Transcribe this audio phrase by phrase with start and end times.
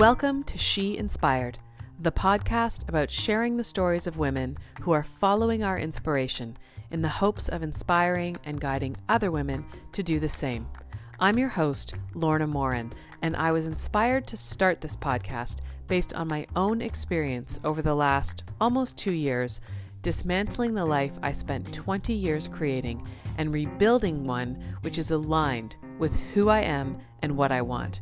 [0.00, 1.58] Welcome to She Inspired,
[1.98, 6.56] the podcast about sharing the stories of women who are following our inspiration
[6.90, 9.62] in the hopes of inspiring and guiding other women
[9.92, 10.66] to do the same.
[11.18, 12.90] I'm your host, Lorna Morin,
[13.20, 17.94] and I was inspired to start this podcast based on my own experience over the
[17.94, 19.60] last almost two years,
[20.00, 23.06] dismantling the life I spent 20 years creating
[23.36, 28.00] and rebuilding one which is aligned with who I am and what I want.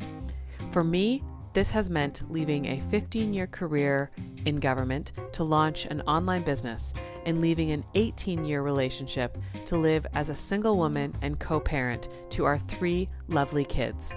[0.71, 1.23] For me,
[1.59, 4.09] this has meant leaving a 15 year career
[4.45, 6.93] in government to launch an online business
[7.25, 12.07] and leaving an 18 year relationship to live as a single woman and co parent
[12.29, 14.15] to our three lovely kids.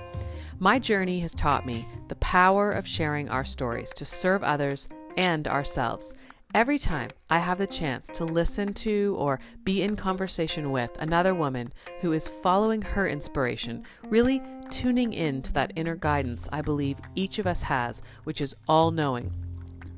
[0.61, 5.49] My journey has taught me the power of sharing our stories to serve others and
[5.49, 6.15] ourselves.
[6.55, 11.35] Every time I have the chance to listen to or be in conversation with another
[11.35, 16.99] woman who is following her inspiration, really tuning in to that inner guidance I believe
[17.15, 19.31] each of us has, which is all knowing,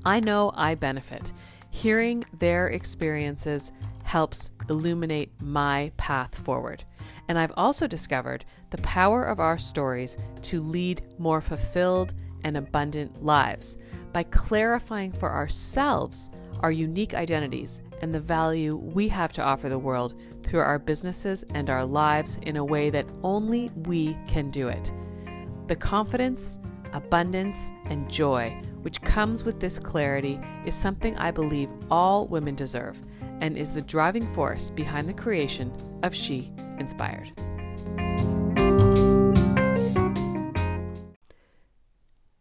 [0.04, 1.32] I know I benefit.
[1.70, 6.82] Hearing their experiences helps illuminate my path forward.
[7.28, 13.22] And I've also discovered the power of our stories to lead more fulfilled and abundant
[13.22, 13.78] lives
[14.12, 19.78] by clarifying for ourselves our unique identities and the value we have to offer the
[19.78, 20.14] world
[20.44, 24.92] through our businesses and our lives in a way that only we can do it.
[25.66, 26.58] The confidence,
[26.92, 33.00] abundance, and joy which comes with this clarity is something I believe all women deserve
[33.40, 37.32] and is the driving force behind the creation of She Inspired.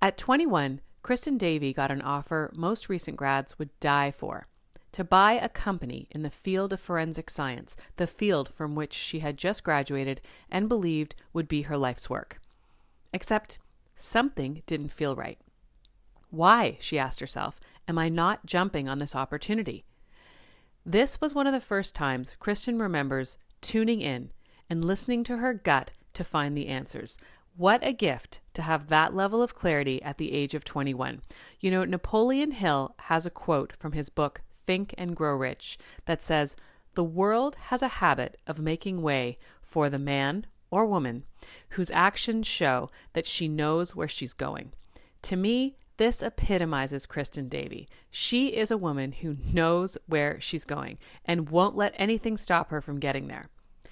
[0.01, 4.47] At 21, Kristen Davey got an offer most recent grads would die for
[4.94, 9.19] to buy a company in the field of forensic science, the field from which she
[9.19, 12.40] had just graduated and believed would be her life's work.
[13.12, 13.59] Except
[13.95, 15.38] something didn't feel right.
[16.29, 19.84] Why, she asked herself, am I not jumping on this opportunity?
[20.85, 24.31] This was one of the first times Kristen remembers tuning in
[24.69, 27.19] and listening to her gut to find the answers.
[27.56, 31.22] What a gift to have that level of clarity at the age of 21.
[31.59, 36.22] You know, Napoleon Hill has a quote from his book, Think and Grow Rich, that
[36.22, 36.56] says,
[36.94, 41.24] The world has a habit of making way for the man or woman
[41.69, 44.72] whose actions show that she knows where she's going.
[45.23, 47.88] To me, this epitomizes Kristen Davey.
[48.09, 52.81] She is a woman who knows where she's going and won't let anything stop her
[52.81, 53.50] from getting there.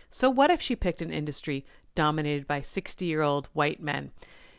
[0.10, 4.12] So, what if she picked an industry dominated by 60 year old white men?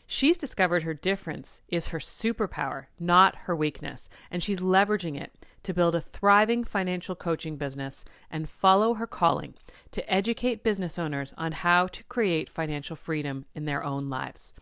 [0.07, 5.73] She's discovered her difference is her superpower, not her weakness, and she's leveraging it to
[5.73, 9.55] build a thriving financial coaching business and follow her calling
[9.91, 14.53] to educate business owners on how to create financial freedom in their own lives.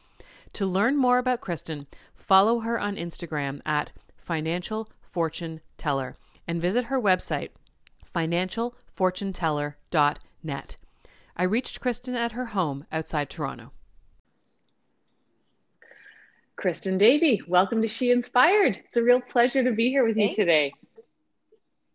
[0.53, 6.15] To learn more about Kristen, follow her on Instagram at Financial Fortune Teller
[6.47, 7.49] and visit her website,
[8.05, 10.77] financialfortuneteller.net.
[11.37, 13.71] I reached Kristen at her home outside Toronto.
[16.57, 18.81] Kristen Davey, welcome to She Inspired.
[18.85, 20.73] It's a real pleasure to be here with you today.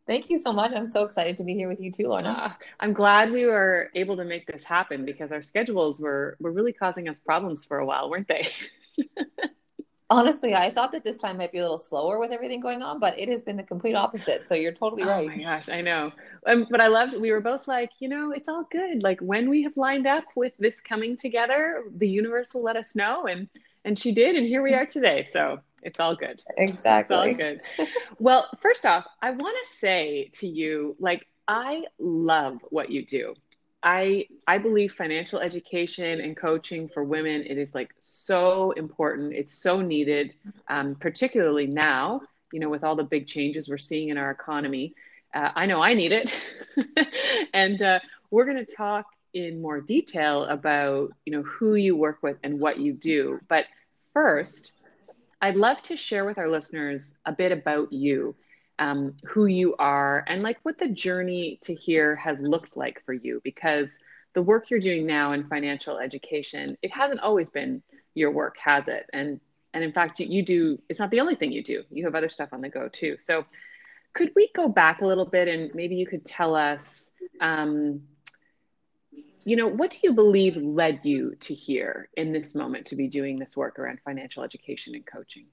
[0.07, 0.73] Thank you so much.
[0.73, 2.31] I'm so excited to be here with you too, Lorna.
[2.31, 6.53] Uh, I'm glad we were able to make this happen because our schedules were were
[6.53, 8.49] really causing us problems for a while, weren't they?
[10.09, 13.01] Honestly, I thought that this time might be a little slower with everything going on,
[13.01, 14.47] but it has been the complete opposite.
[14.47, 15.29] So you're totally oh right.
[15.29, 16.13] Oh my gosh, I know.
[16.47, 17.21] Um, but I loved.
[17.21, 19.03] We were both like, you know, it's all good.
[19.03, 22.95] Like when we have lined up with this coming together, the universe will let us
[22.95, 23.49] know, and
[23.85, 25.27] and she did, and here we are today.
[25.29, 26.43] So it's all good.
[26.59, 27.17] Exactly.
[27.31, 27.89] It's all good.
[28.19, 33.35] well, first off, I want to say to you, like, I love what you do.
[33.83, 39.33] I I believe financial education and coaching for women it is like so important.
[39.33, 40.35] It's so needed,
[40.69, 42.23] um, particularly now.
[42.53, 44.95] You know, with all the big changes we're seeing in our economy,
[45.35, 46.35] uh, I know I need it.
[47.55, 48.01] and uh,
[48.31, 52.59] we're going to talk in more detail about you know who you work with and
[52.59, 53.39] what you do.
[53.49, 53.67] But
[54.15, 54.73] first,
[55.41, 58.35] I'd love to share with our listeners a bit about you,
[58.79, 63.13] um, who you are, and like what the journey to here has looked like for
[63.13, 63.41] you.
[63.45, 63.99] Because
[64.35, 67.83] the work you're doing now in financial education, it hasn't always been
[68.15, 69.07] your work, has it?
[69.13, 69.41] And
[69.75, 70.81] and in fact, you do.
[70.89, 71.85] It's not the only thing you do.
[71.91, 73.17] You have other stuff on the go too.
[73.19, 73.45] So,
[74.15, 77.11] could we go back a little bit and maybe you could tell us
[77.43, 78.01] um,
[79.47, 83.07] you know, what do you believe led you to here in this moment to be
[83.07, 85.47] doing this work around financial education and coaching?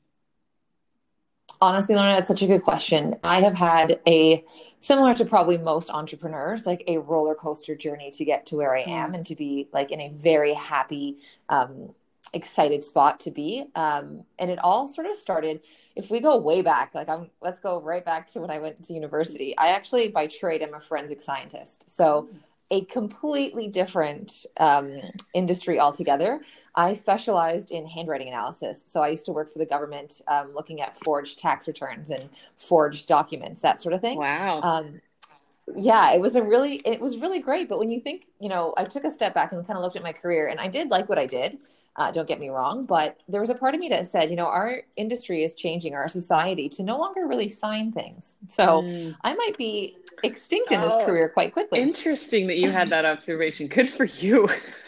[1.62, 3.16] Honestly, Lorna, that's such a good question.
[3.24, 4.44] I have had a
[4.80, 8.81] similar to probably most entrepreneurs, like a roller coaster journey to get to where I
[8.81, 9.16] am mm.
[9.18, 11.19] and to be like in a very happy
[11.50, 11.94] um,
[12.34, 13.66] excited spot to be.
[13.75, 15.62] Um, and it all sort of started,
[15.96, 18.84] if we go way back, like I'm, let's go right back to when I went
[18.86, 19.56] to university.
[19.56, 21.88] I actually, by trade, am a forensic scientist.
[21.88, 22.28] So
[22.74, 24.98] a completely different um,
[25.36, 26.42] industry altogether.
[26.74, 28.84] I specialized in handwriting analysis.
[28.88, 32.31] So I used to work for the government um, looking at forged tax returns and
[32.58, 34.18] forged documents, that sort of thing.
[34.18, 34.60] Wow.
[34.62, 35.00] Um,
[35.75, 37.69] yeah, it was a really, it was really great.
[37.69, 39.95] But when you think, you know, I took a step back and kind of looked
[39.95, 41.57] at my career and I did like what I did.
[41.95, 44.36] Uh, don't get me wrong, but there was a part of me that said, you
[44.36, 48.36] know, our industry is changing, our society to no longer really sign things.
[48.48, 49.15] So mm.
[49.24, 51.80] I might be extinct in this oh, career quite quickly.
[51.80, 53.68] Interesting that you had that observation.
[53.68, 54.50] Good for you.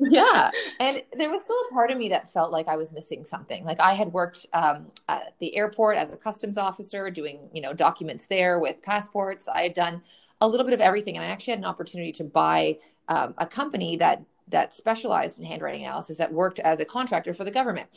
[0.00, 0.50] yeah.
[0.80, 3.64] And there was still a part of me that felt like I was missing something.
[3.64, 7.72] Like I had worked um, at the airport as a customs officer, doing, you know,
[7.72, 9.48] documents there with passports.
[9.48, 10.02] I had done
[10.40, 11.16] a little bit of everything.
[11.16, 12.78] And I actually had an opportunity to buy
[13.08, 17.44] um, a company that that specialized in handwriting analysis that worked as a contractor for
[17.44, 17.88] the government.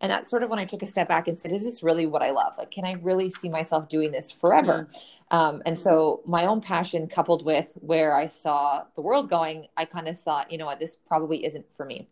[0.00, 2.04] And that's sort of when I took a step back and said, is this really
[2.04, 2.58] what I love?
[2.58, 4.88] Like, can I really see myself doing this forever?
[4.90, 5.36] Mm-hmm.
[5.36, 9.86] Um, and so my own passion coupled with where I saw the world going, I
[9.86, 12.08] kind of thought, you know what, this probably isn't for me.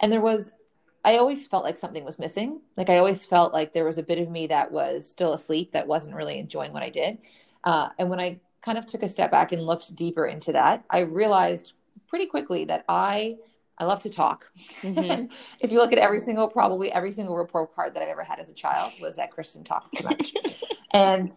[0.00, 0.52] And there was,
[1.04, 2.60] I always felt like something was missing.
[2.76, 5.72] Like I always felt like there was a bit of me that was still asleep,
[5.72, 7.18] that wasn't really enjoying what I did.
[7.64, 10.84] Uh, and when I kind of took a step back and looked deeper into that,
[10.90, 11.72] I realized
[12.08, 13.38] pretty quickly that I
[13.82, 14.48] I love to talk.
[14.82, 15.26] Mm-hmm.
[15.60, 18.38] if you look at every single, probably every single report card that I've ever had
[18.38, 20.32] as a child was that Kristen talked too much.
[20.92, 21.32] and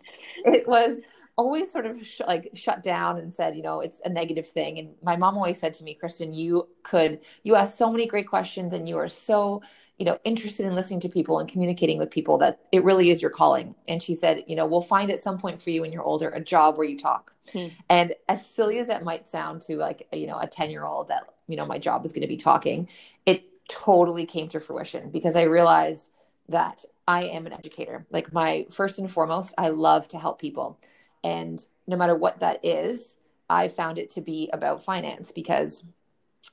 [0.45, 1.01] it was
[1.37, 4.77] always sort of sh- like shut down and said, you know, it's a negative thing.
[4.77, 8.27] And my mom always said to me, Kristen, you could, you ask so many great
[8.27, 9.63] questions and you are so,
[9.97, 13.23] you know, interested in listening to people and communicating with people that it really is
[13.23, 13.73] your calling.
[13.87, 16.29] And she said, you know, we'll find at some point for you when you're older
[16.29, 17.33] a job where you talk.
[17.51, 17.67] Hmm.
[17.89, 21.07] And as silly as that might sound to like, you know, a 10 year old
[21.07, 22.87] that, you know, my job was going to be talking,
[23.25, 26.09] it totally came to fruition because I realized
[26.49, 28.05] that I am an educator.
[28.11, 30.79] Like my first and foremost, I love to help people.
[31.23, 33.17] And no matter what that is,
[33.49, 35.83] I found it to be about finance because,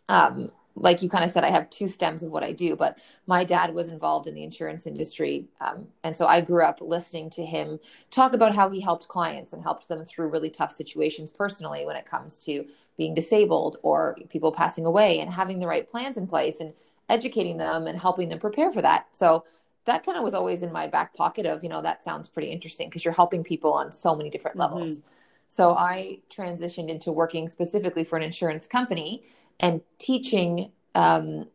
[0.09, 2.98] um, like you kind of said, I have two stems of what I do, but
[3.26, 5.46] my dad was involved in the insurance industry.
[5.60, 7.78] Um, and so I grew up listening to him
[8.10, 11.96] talk about how he helped clients and helped them through really tough situations personally when
[11.96, 12.64] it comes to
[12.96, 16.72] being disabled or people passing away and having the right plans in place and
[17.08, 19.06] educating them and helping them prepare for that.
[19.12, 19.44] So
[19.84, 22.50] that kind of was always in my back pocket of, you know, that sounds pretty
[22.50, 24.98] interesting because you're helping people on so many different levels.
[24.98, 25.08] Mm-hmm.
[25.48, 29.24] So I transitioned into working specifically for an insurance company
[29.62, 31.47] and teaching um,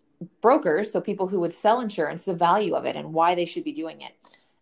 [0.42, 3.64] brokers, so people who would sell insurance, the value of it and why they should
[3.64, 4.14] be doing it.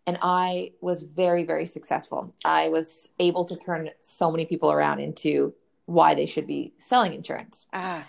[0.07, 2.33] And I was very, very successful.
[2.43, 5.53] I was able to turn so many people around into
[5.85, 7.67] why they should be selling insurance.
[7.73, 8.05] Ah,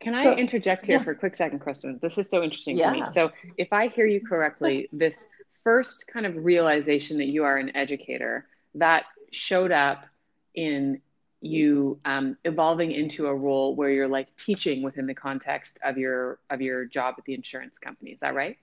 [0.00, 1.02] can I so, interject here yeah.
[1.02, 1.98] for a quick second, Kristen?
[2.02, 2.92] This is so interesting yeah.
[2.92, 3.06] to me.
[3.12, 5.28] So, if I hear you correctly, this
[5.62, 10.06] first kind of realization that you are an educator that showed up
[10.54, 11.00] in
[11.40, 16.38] you um, evolving into a role where you're like teaching within the context of your
[16.50, 18.10] of your job at the insurance company.
[18.10, 18.58] Is that right?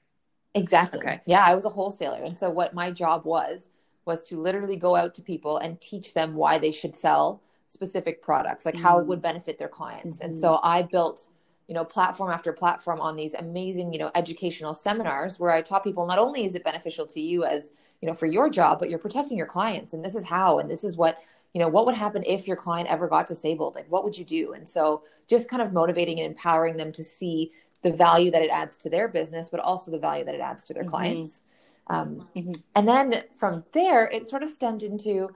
[0.53, 0.99] Exactly.
[0.99, 1.21] Okay.
[1.25, 3.69] Yeah, I was a wholesaler, and so what my job was
[4.05, 8.23] was to literally go out to people and teach them why they should sell specific
[8.23, 8.83] products, like mm-hmm.
[8.83, 10.17] how it would benefit their clients.
[10.17, 10.25] Mm-hmm.
[10.25, 11.27] And so I built,
[11.67, 15.83] you know, platform after platform on these amazing, you know, educational seminars where I taught
[15.83, 18.89] people not only is it beneficial to you as, you know, for your job, but
[18.89, 19.91] you're protecting your clients.
[19.91, 21.19] And this is how, and this is what,
[21.53, 23.75] you know, what would happen if your client ever got disabled?
[23.75, 24.53] Like, what would you do?
[24.53, 27.51] And so just kind of motivating and empowering them to see
[27.83, 30.63] the value that it adds to their business, but also the value that it adds
[30.65, 30.89] to their mm-hmm.
[30.89, 31.41] clients.
[31.87, 32.51] Um, mm-hmm.
[32.75, 35.29] And then from there, it sort of stemmed into,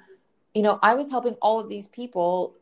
[0.53, 2.55] you know, I was helping all of these people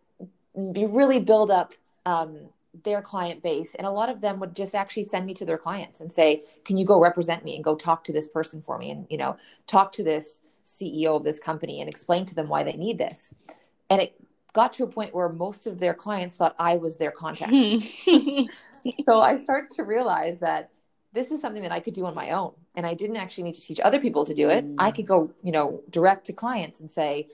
[0.71, 1.73] be really build up
[2.05, 2.49] um,
[2.83, 3.75] their client base.
[3.75, 6.43] And a lot of them would just actually send me to their clients and say,
[6.65, 9.17] can you go represent me and go talk to this person for me and, you
[9.17, 9.37] know,
[9.67, 13.33] talk to this CEO of this company and explain to them why they need this.
[13.89, 14.13] And it
[14.53, 17.53] got to a point where most of their clients thought I was their contact.
[19.05, 20.69] so I started to realize that
[21.13, 22.53] this is something that I could do on my own.
[22.75, 24.65] And I didn't actually need to teach other people to do it.
[24.65, 24.75] Mm.
[24.77, 27.27] I could go, you know, direct to clients and say,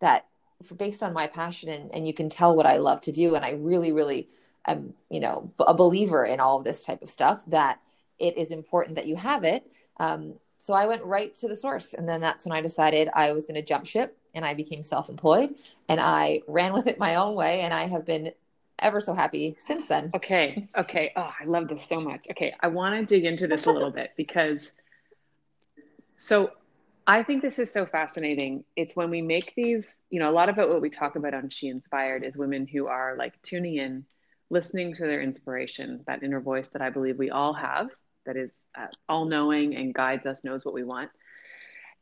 [0.00, 0.26] that
[0.64, 3.34] for, based on my passion and, and you can tell what I love to do.
[3.34, 4.28] And I really, really
[4.66, 7.80] am, you know, a believer in all of this type of stuff that
[8.18, 9.70] it is important that you have it.
[9.98, 11.94] Um, so I went right to the source.
[11.94, 14.82] And then that's when I decided I was going to jump ship and I became
[14.82, 15.54] self employed
[15.88, 17.62] and I ran with it my own way.
[17.62, 18.32] And I have been
[18.78, 20.10] ever so happy since then.
[20.14, 20.68] Okay.
[20.76, 21.12] Okay.
[21.16, 22.26] Oh, I love this so much.
[22.30, 22.54] Okay.
[22.60, 24.72] I want to dig into this a little bit because
[26.16, 26.50] so
[27.06, 28.64] I think this is so fascinating.
[28.76, 31.48] It's when we make these, you know, a lot about what we talk about on
[31.48, 34.04] She Inspired is women who are like tuning in,
[34.50, 37.88] listening to their inspiration, that inner voice that I believe we all have,
[38.26, 41.10] that is uh, all knowing and guides us, knows what we want,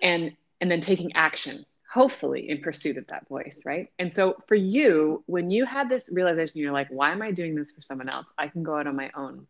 [0.01, 3.89] and and then taking action, hopefully in pursuit of that voice, right?
[3.99, 7.55] And so for you, when you had this realization, you're like, why am I doing
[7.55, 8.27] this for someone else?
[8.37, 9.47] I can go out on my own.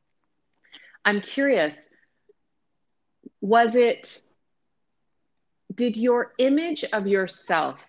[1.05, 1.89] I'm curious,
[3.41, 4.23] was it
[5.75, 7.87] did your image of yourself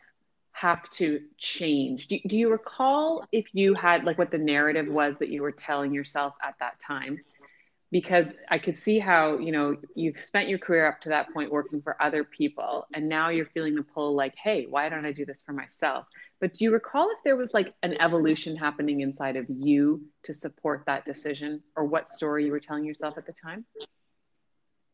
[0.52, 2.08] have to change?
[2.08, 5.52] Do, do you recall if you had like what the narrative was that you were
[5.52, 7.20] telling yourself at that time?
[7.92, 11.52] Because I could see how, you know, you've spent your career up to that point
[11.52, 15.12] working for other people, and now you're feeling the pull like, hey, why don't I
[15.12, 16.06] do this for myself?
[16.40, 20.34] But do you recall if there was like an evolution happening inside of you to
[20.34, 23.66] support that decision or what story you were telling yourself at the time?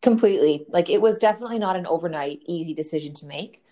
[0.01, 0.65] Completely.
[0.69, 3.63] Like it was definitely not an overnight easy decision to make.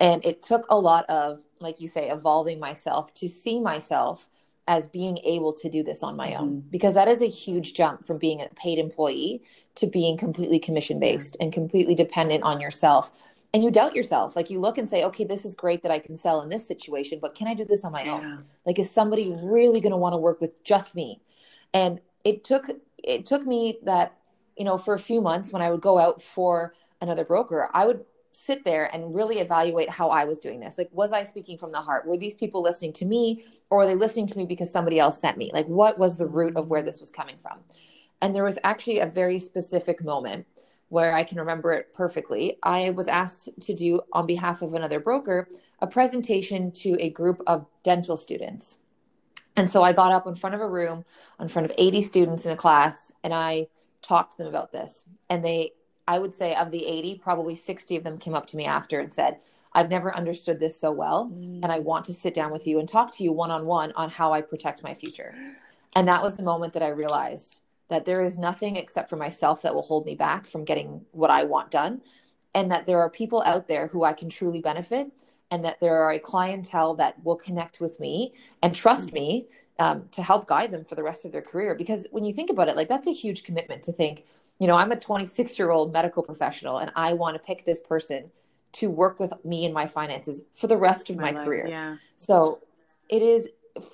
[0.00, 4.28] And it took a lot of, like you say, evolving myself to see myself
[4.68, 6.48] as being able to do this on my own.
[6.48, 6.68] Mm-hmm.
[6.70, 9.42] because that is a huge jump from being a paid employee
[9.74, 13.10] to being completely commission based and completely dependent on yourself.
[13.54, 14.34] And you doubt yourself.
[14.34, 16.66] Like you look and say okay this is great that i can sell in this
[16.66, 18.14] situation but can i do this on my yeah.
[18.14, 21.20] own like is somebody really going to want to work with just me?
[21.74, 22.70] And it took
[23.02, 24.16] it took me that
[24.56, 27.86] you know, for a few months when I would go out for another broker, I
[27.86, 30.78] would sit there and really evaluate how I was doing this.
[30.78, 32.06] Like, was I speaking from the heart?
[32.06, 35.20] Were these people listening to me or were they listening to me because somebody else
[35.20, 35.50] sent me?
[35.52, 37.58] Like, what was the root of where this was coming from?
[38.20, 40.46] And there was actually a very specific moment
[40.88, 42.58] where I can remember it perfectly.
[42.62, 45.48] I was asked to do, on behalf of another broker,
[45.80, 48.78] a presentation to a group of dental students.
[49.56, 51.04] And so I got up in front of a room,
[51.40, 53.68] in front of 80 students in a class, and I
[54.02, 55.04] talked to them about this.
[55.30, 55.72] And they,
[56.06, 59.00] I would say, of the 80, probably 60 of them came up to me after
[59.00, 59.38] and said,
[59.74, 61.30] I've never understood this so well.
[61.32, 61.60] Mm.
[61.62, 63.92] And I want to sit down with you and talk to you one on one
[63.92, 65.34] on how I protect my future.
[65.94, 69.62] And that was the moment that I realized that there is nothing except for myself
[69.62, 72.02] that will hold me back from getting what I want done.
[72.54, 75.10] And that there are people out there who I can truly benefit.
[75.50, 78.32] And that there are a clientele that will connect with me
[78.62, 79.14] and trust mm.
[79.14, 79.46] me
[79.78, 81.74] um, to help guide them for the rest of their career.
[81.74, 84.24] Because when you think about it, like that's a huge commitment to think,
[84.62, 87.80] you know, I'm a 26 year old medical professional and I want to pick this
[87.80, 88.30] person
[88.74, 91.66] to work with me and my finances for the rest of my, my career.
[91.68, 91.96] Yeah.
[92.16, 92.60] So
[93.08, 93.48] it is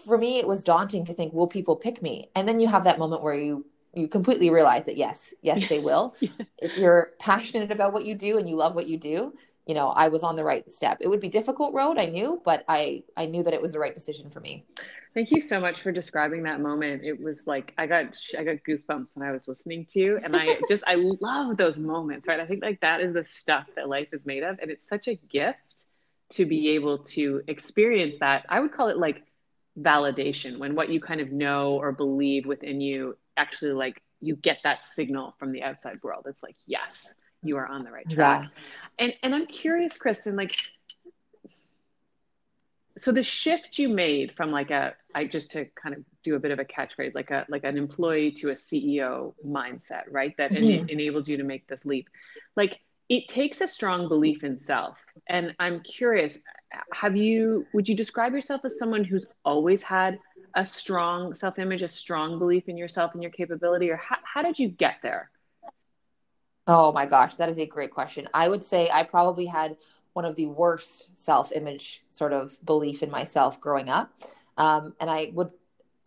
[0.05, 2.29] for me, it was daunting to think, will people pick me?
[2.37, 5.79] And then you have that moment where you you completely realize that yes, yes, they
[5.79, 6.15] will.
[6.21, 6.29] yeah.
[6.59, 9.33] If you're passionate about what you do and you love what you do,
[9.69, 10.99] you know, I was on the right step.
[11.03, 13.79] It would be difficult road, I knew, but I I knew that it was the
[13.79, 14.65] right decision for me.
[15.13, 17.05] Thank you so much for describing that moment.
[17.05, 20.35] It was like I got I got goosebumps when I was listening to you, and
[20.35, 22.41] I just I love those moments, right?
[22.41, 25.07] I think like that is the stuff that life is made of, and it's such
[25.07, 25.85] a gift
[26.31, 28.47] to be able to experience that.
[28.49, 29.23] I would call it like
[29.79, 34.59] validation when what you kind of know or believe within you actually like you get
[34.65, 36.25] that signal from the outside world.
[36.27, 38.43] It's like yes, you are on the right track.
[38.43, 39.07] Yeah.
[39.07, 40.53] And and I'm curious, Kristen, like
[42.99, 46.39] so the shift you made from like a i just to kind of do a
[46.39, 50.51] bit of a catchphrase like a like an employee to a ceo mindset right that
[50.51, 50.83] mm-hmm.
[50.83, 52.09] en- enabled you to make this leap
[52.57, 56.39] like it takes a strong belief in self and i'm curious
[56.93, 60.19] have you would you describe yourself as someone who's always had
[60.57, 64.59] a strong self-image a strong belief in yourself and your capability or how, how did
[64.59, 65.31] you get there
[66.69, 69.77] oh my gosh that is a great question i would say i probably had
[70.19, 74.13] one of the worst self image sort of belief in myself growing up.
[74.57, 75.51] Um, and I would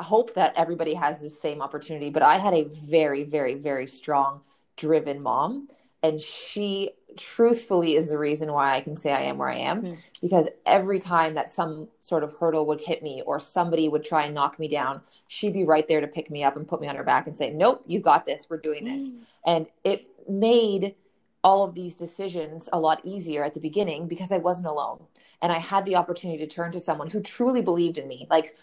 [0.01, 2.10] hope that everybody has the same opportunity.
[2.10, 4.41] But I had a very, very, very strong,
[4.75, 5.70] driven mom.
[6.03, 9.84] And she truthfully is the reason why I can say I am where I am.
[9.84, 9.98] Mm-hmm.
[10.20, 14.25] Because every time that some sort of hurdle would hit me or somebody would try
[14.25, 16.89] and knock me down, she'd be right there to pick me up and put me
[16.89, 18.48] on her back and say, Nope, you got this.
[18.50, 19.03] We're doing this.
[19.03, 19.24] Mm-hmm.
[19.46, 20.08] And it
[20.39, 20.95] made
[21.43, 25.03] all of these decisions a lot easier at the beginning because I wasn't alone.
[25.41, 28.27] And I had the opportunity to turn to someone who truly believed in me.
[28.29, 28.55] Like,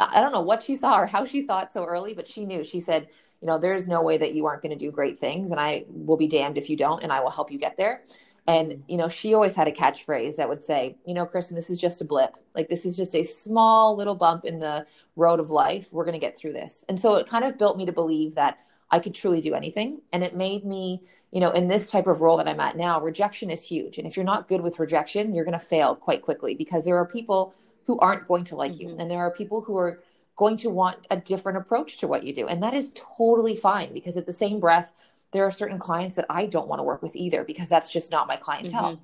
[0.00, 2.44] I don't know what she saw or how she saw it so early, but she
[2.44, 2.62] knew.
[2.62, 3.08] She said,
[3.40, 5.50] You know, there's no way that you aren't going to do great things.
[5.50, 8.04] And I will be damned if you don't, and I will help you get there.
[8.46, 11.70] And, you know, she always had a catchphrase that would say, You know, Kristen, this
[11.70, 12.36] is just a blip.
[12.54, 15.88] Like, this is just a small little bump in the road of life.
[15.90, 16.84] We're going to get through this.
[16.88, 18.58] And so it kind of built me to believe that
[18.90, 20.00] I could truly do anything.
[20.12, 23.00] And it made me, you know, in this type of role that I'm at now,
[23.00, 23.98] rejection is huge.
[23.98, 26.96] And if you're not good with rejection, you're going to fail quite quickly because there
[26.96, 27.54] are people
[27.86, 28.90] who aren't going to like mm-hmm.
[28.90, 28.96] you.
[28.98, 30.02] And there are people who are
[30.36, 32.46] going to want a different approach to what you do.
[32.46, 34.92] And that is totally fine because at the same breath,
[35.32, 38.10] there are certain clients that I don't want to work with either because that's just
[38.10, 38.94] not my clientele.
[38.94, 39.02] Mm-hmm.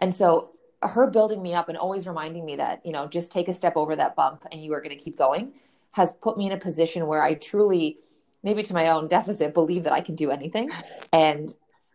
[0.00, 0.52] And so
[0.82, 3.76] her building me up and always reminding me that, you know, just take a step
[3.76, 5.52] over that bump and you are going to keep going
[5.92, 7.98] has put me in a position where I truly
[8.46, 10.70] maybe to my own deficit, believe that I can do anything.
[11.12, 11.52] And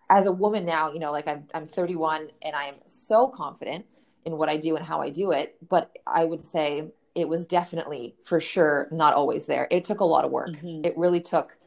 [0.09, 3.85] as a woman now, you know, like I'm, I'm 31 and I am so confident
[4.25, 5.55] in what I do and how I do it.
[5.69, 9.65] But I would say it was definitely for sure not always there.
[9.71, 10.49] It took a lot of work.
[10.49, 10.83] Mm-hmm.
[10.83, 11.57] It really took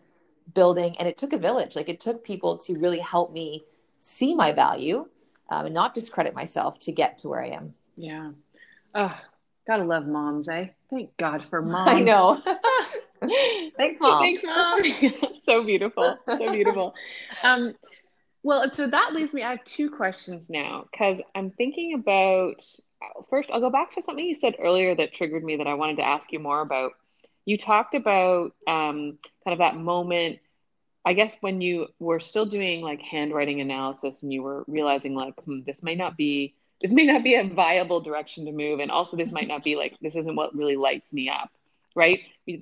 [0.53, 1.77] building and it took a village.
[1.77, 3.65] Like it took people to really help me
[4.01, 5.07] see my value
[5.49, 7.73] um, and not discredit myself to get to where I am.
[7.97, 8.33] Yeah.
[8.95, 9.19] Oh,
[9.67, 10.67] gotta love moms, eh?
[10.91, 11.89] Thank God for moms.
[11.89, 12.43] I know.
[13.77, 14.23] Thanks, mom.
[14.23, 14.83] Thanks, mom.
[15.45, 16.19] so beautiful.
[16.27, 16.95] So beautiful.
[17.43, 17.75] Um,
[18.43, 19.43] well, so that leaves me.
[19.43, 22.65] I have two questions now because I'm thinking about.
[23.29, 25.97] First, I'll go back to something you said earlier that triggered me that I wanted
[25.97, 26.93] to ask you more about.
[27.45, 30.39] You talked about um, kind of that moment
[31.05, 35.35] I guess when you were still doing like handwriting analysis and you were realizing like
[35.45, 38.91] hmm, this may not be this may not be a viable direction to move and
[38.91, 41.51] also this might not be like this isn't what really lights me up
[41.95, 42.21] right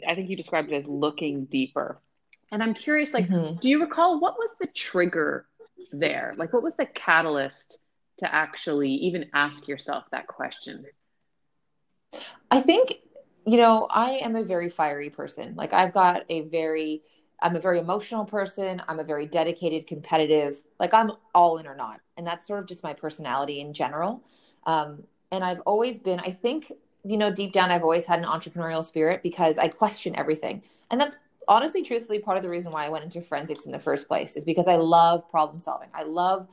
[0.08, 2.00] i think you described it as looking deeper
[2.50, 3.56] and i'm curious like mm-hmm.
[3.60, 5.46] do you recall what was the trigger
[5.92, 7.78] there like what was the catalyst
[8.18, 10.84] to actually even ask yourself that question
[12.50, 12.94] i think
[13.44, 17.02] you know i am a very fiery person like i've got a very
[17.42, 18.80] I'm a very emotional person.
[18.88, 22.00] I'm a very dedicated, competitive, like I'm all in or not.
[22.16, 24.22] And that's sort of just my personality in general.
[24.64, 26.72] Um, and I've always been, I think,
[27.04, 30.62] you know, deep down, I've always had an entrepreneurial spirit because I question everything.
[30.90, 31.16] And that's
[31.48, 34.36] honestly, truthfully, part of the reason why I went into forensics in the first place
[34.36, 35.88] is because I love problem solving.
[35.94, 36.48] I love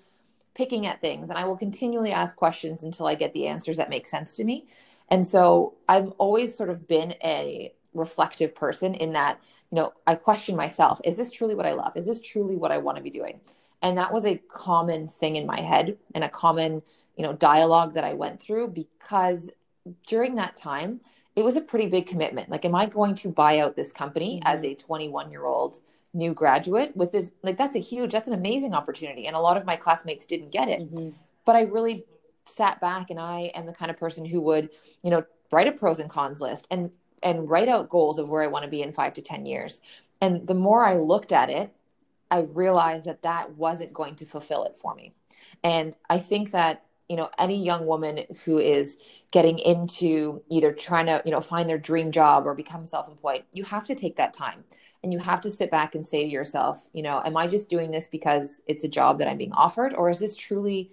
[0.56, 3.89] picking at things and I will continually ask questions until I get the answers that
[3.89, 4.68] make sense to me.
[5.10, 9.39] And so I've always sort of been a reflective person in that,
[9.72, 11.94] you know, I question myself, is this truly what I love?
[11.96, 13.39] Is this truly what I want to be doing?
[13.82, 16.82] And that was a common thing in my head and a common,
[17.15, 19.50] you know, dialogue that I went through because
[20.08, 21.01] during that time,
[21.36, 22.49] it was a pretty big commitment.
[22.49, 24.56] Like, am I going to buy out this company mm-hmm.
[24.56, 25.80] as a 21 year old
[26.13, 27.32] new graduate with this?
[27.43, 29.28] Like, that's a huge, that's an amazing opportunity.
[29.28, 30.82] And a lot of my classmates didn't get it.
[30.82, 31.10] Mm-hmm.
[31.45, 32.06] But I really
[32.45, 34.69] sat back and I am the kind of person who would,
[35.04, 38.41] you know, write a pros and cons list and and write out goals of where
[38.41, 39.82] I want to be in five to 10 years.
[40.21, 41.73] And the more I looked at it,
[42.32, 45.13] I realized that that wasn't going to fulfill it for me.
[45.63, 48.98] And I think that, you know, any young woman who is
[49.32, 53.43] getting into either trying to, you know, find their dream job or become self employed,
[53.52, 54.63] you have to take that time
[55.04, 57.67] and you have to sit back and say to yourself, you know, am I just
[57.67, 60.91] doing this because it's a job that I'm being offered or is this truly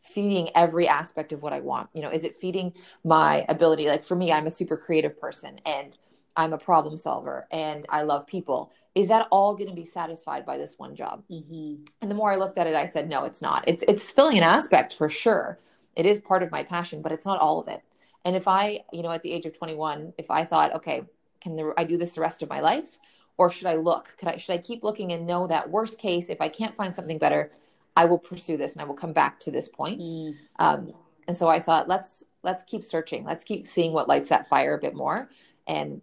[0.00, 1.88] feeding every aspect of what I want?
[1.94, 2.72] You know, is it feeding
[3.04, 3.86] my ability?
[3.86, 5.96] Like for me, I'm a super creative person and
[6.36, 8.72] I'm a problem solver and I love people.
[8.94, 11.22] Is that all going to be satisfied by this one job?
[11.30, 11.84] Mm-hmm.
[12.00, 13.64] And the more I looked at it, I said, no, it's not.
[13.66, 15.58] It's it's filling an aspect for sure.
[15.94, 17.82] It is part of my passion, but it's not all of it.
[18.24, 21.02] And if I, you know, at the age of 21, if I thought, okay,
[21.40, 22.98] can the, I do this the rest of my life,
[23.36, 24.14] or should I look?
[24.18, 26.94] Could I should I keep looking and know that worst case, if I can't find
[26.94, 27.50] something better,
[27.96, 30.00] I will pursue this and I will come back to this point.
[30.00, 30.34] Mm.
[30.58, 30.92] Um,
[31.28, 33.24] and so I thought, let's let's keep searching.
[33.24, 35.30] Let's keep seeing what lights that fire a bit more.
[35.66, 36.02] And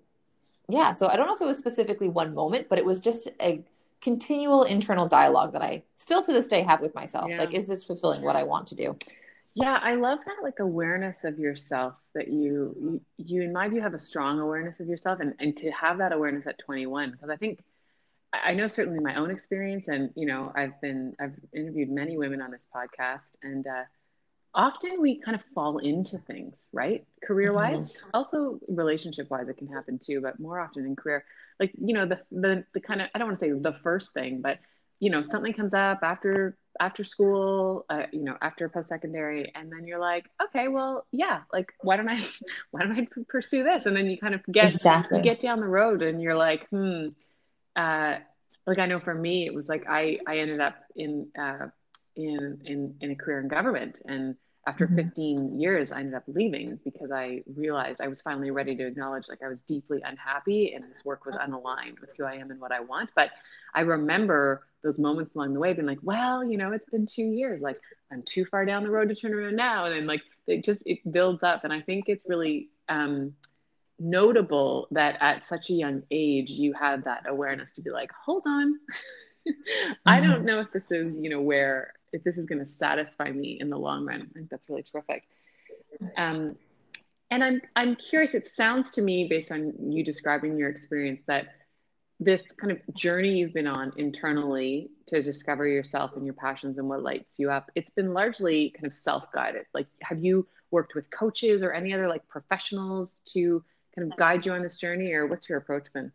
[0.69, 3.29] yeah, so I don't know if it was specifically one moment, but it was just
[3.41, 3.61] a
[4.01, 7.29] continual internal dialogue that I still to this day have with myself.
[7.29, 7.39] Yeah.
[7.39, 8.97] Like, is this fulfilling what I want to do?
[9.55, 13.93] Yeah, I love that like awareness of yourself that you you, in my view have
[13.93, 17.35] a strong awareness of yourself and, and to have that awareness at 21 because I
[17.35, 17.59] think
[18.31, 22.41] I know certainly my own experience, and you know, I've been I've interviewed many women
[22.41, 23.83] on this podcast, and uh,
[24.53, 27.05] often we kind of fall into things, right?
[27.23, 28.09] Career wise, mm-hmm.
[28.13, 31.23] also relationship wise, it can happen too, but more often in career,
[31.59, 34.13] like you know, the the the kind of I don't want to say the first
[34.13, 34.59] thing, but
[34.99, 39.71] you know, something comes up after after school, uh, you know, after post secondary, and
[39.71, 42.25] then you're like, okay, well, yeah, like why don't I
[42.71, 43.85] why don't I pursue this?
[43.85, 45.21] And then you kind of get exactly.
[45.21, 47.09] get down the road, and you're like, hmm
[47.75, 48.17] uh,
[48.65, 51.67] like I know for me, it was like I I ended up in uh,
[52.27, 54.35] in in in a career in government, and
[54.67, 54.97] after mm-hmm.
[54.97, 59.29] 15 years, I ended up leaving because I realized I was finally ready to acknowledge
[59.29, 62.59] like I was deeply unhappy and this work was unaligned with who I am and
[62.59, 63.09] what I want.
[63.15, 63.31] But
[63.73, 67.23] I remember those moments along the way being like, well, you know, it's been two
[67.23, 67.61] years.
[67.61, 67.77] Like
[68.11, 69.85] I'm too far down the road to turn around now.
[69.85, 71.63] And then like it just it builds up.
[71.63, 73.33] And I think it's really um,
[73.99, 78.43] notable that at such a young age you had that awareness to be like hold
[78.47, 78.79] on
[80.05, 80.45] i don't mm-hmm.
[80.45, 83.69] know if this is you know where if this is going to satisfy me in
[83.69, 85.23] the long run i think that's really terrific.
[86.17, 86.55] Um,
[87.31, 91.47] and i'm i'm curious it sounds to me based on you describing your experience that
[92.19, 96.87] this kind of journey you've been on internally to discover yourself and your passions and
[96.89, 99.65] what lights you up it's been largely kind of self-guided.
[99.73, 103.63] Like have you worked with coaches or any other like professionals to
[103.95, 106.11] kind of guide you on this journey or what's your approach been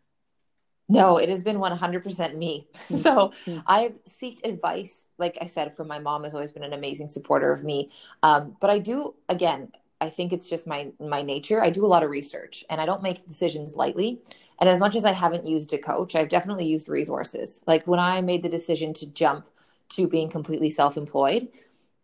[0.87, 2.67] No, it has been 100% me.
[3.01, 3.31] so
[3.65, 7.51] I've sought advice, like I said, from my mom has always been an amazing supporter
[7.51, 7.89] of me.
[8.21, 9.71] Um, but I do, again,
[10.01, 11.63] I think it's just my my nature.
[11.63, 14.21] I do a lot of research and I don't make decisions lightly.
[14.59, 17.61] And as much as I haven't used a coach, I've definitely used resources.
[17.65, 19.45] Like when I made the decision to jump
[19.89, 21.47] to being completely self-employed,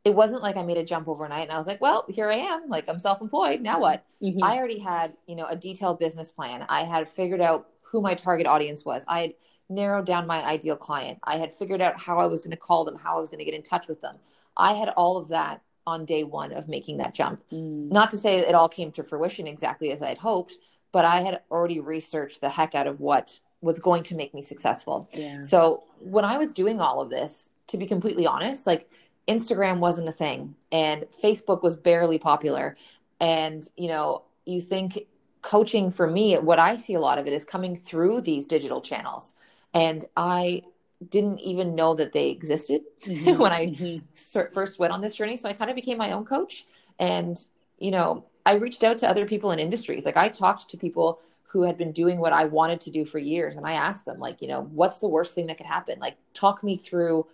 [0.03, 2.35] it wasn't like I made a jump overnight and I was like, well, here I
[2.35, 2.69] am.
[2.69, 3.61] Like I'm self-employed.
[3.61, 4.05] Now what?
[4.21, 4.43] Mm-hmm.
[4.43, 6.65] I already had, you know, a detailed business plan.
[6.69, 9.03] I had figured out who my target audience was.
[9.07, 9.33] I had
[9.69, 11.19] narrowed down my ideal client.
[11.23, 13.39] I had figured out how I was going to call them, how I was going
[13.39, 14.15] to get in touch with them.
[14.55, 17.41] I had all of that on day one of making that jump.
[17.51, 17.91] Mm.
[17.91, 20.57] Not to say it all came to fruition exactly as I had hoped,
[20.91, 24.41] but I had already researched the heck out of what was going to make me
[24.41, 25.09] successful.
[25.13, 25.41] Yeah.
[25.41, 28.89] So when I was doing all of this, to be completely honest, like
[29.27, 32.75] Instagram wasn't a thing and Facebook was barely popular.
[33.19, 35.05] And, you know, you think
[35.41, 38.81] coaching for me, what I see a lot of it is coming through these digital
[38.81, 39.33] channels.
[39.73, 40.63] And I
[41.09, 43.41] didn't even know that they existed mm-hmm.
[43.41, 44.53] when I mm-hmm.
[44.53, 45.37] first went on this journey.
[45.37, 46.65] So I kind of became my own coach.
[46.99, 47.39] And,
[47.79, 50.05] you know, I reached out to other people in industries.
[50.05, 53.19] Like I talked to people who had been doing what I wanted to do for
[53.19, 53.57] years.
[53.57, 55.99] And I asked them, like, you know, what's the worst thing that could happen?
[55.99, 57.27] Like, talk me through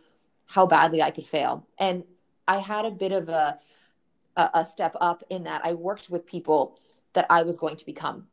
[0.49, 1.67] how badly I could fail.
[1.77, 2.03] And
[2.47, 3.59] I had a bit of a,
[4.35, 6.79] a, a step up in that I worked with people
[7.17, 8.27] that I was going to become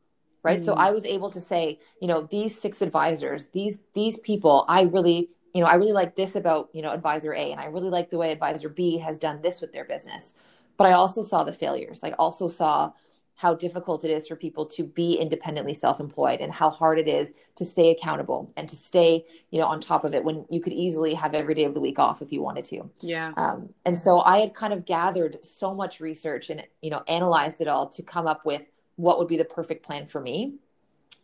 [0.44, 0.60] right?
[0.60, 0.64] Mm.
[0.64, 4.82] so i was able to say you know these six advisors these these people i
[4.82, 7.88] really you know i really like this about you know advisor a and i really
[7.88, 10.34] like the way advisor b has done this with their business.
[10.76, 12.02] But i also saw the failures.
[12.02, 12.92] Like also saw
[13.36, 17.32] how difficult it is for people to be independently self-employed and how hard it is
[17.56, 20.72] to stay accountable and to stay you know on top of it when you could
[20.72, 22.82] easily have every day of the week off if you wanted to.
[23.00, 23.32] Yeah.
[23.36, 27.60] Um, and so i had kind of gathered so much research and you know analyzed
[27.60, 30.54] it all to come up with what would be the perfect plan for me.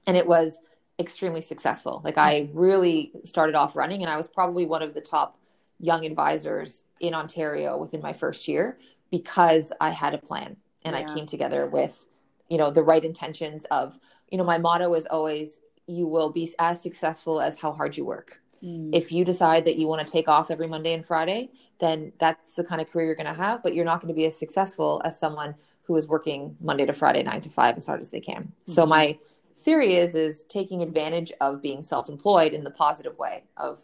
[0.06, 0.58] And it was
[0.98, 2.00] extremely successful.
[2.04, 5.38] Like I really started off running and I was probably one of the top
[5.78, 8.78] young advisors in Ontario within my first year
[9.10, 11.02] because I had a plan and yeah.
[11.02, 12.06] I came together with,
[12.48, 13.98] you know, the right intentions of,
[14.30, 18.04] you know, my motto is always you will be as successful as how hard you
[18.04, 18.40] work.
[18.62, 18.94] Mm.
[18.94, 22.52] If you decide that you want to take off every Monday and Friday, then that's
[22.52, 24.38] the kind of career you're going to have, but you're not going to be as
[24.38, 25.54] successful as someone
[25.90, 28.44] who is working Monday to Friday, nine to five, as hard as they can.
[28.44, 28.72] Mm-hmm.
[28.72, 29.18] So my
[29.56, 33.80] theory is is taking advantage of being self-employed in the positive way of